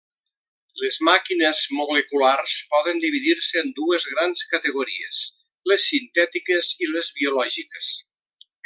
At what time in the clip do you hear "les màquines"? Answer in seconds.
0.83-1.59